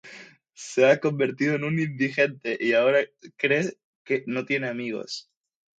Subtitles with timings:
[0.55, 3.03] Se ha convertido en un indigente, y ahora
[3.37, 5.29] cree que no tiene amigos.